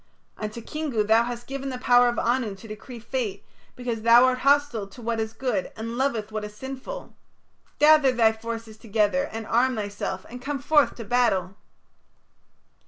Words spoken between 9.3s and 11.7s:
and arm thyself and come forth to battle."